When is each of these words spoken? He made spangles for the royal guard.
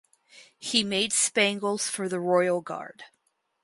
He 0.57 0.83
made 0.83 1.13
spangles 1.13 1.87
for 1.87 2.09
the 2.09 2.19
royal 2.19 2.61
guard. 2.61 3.03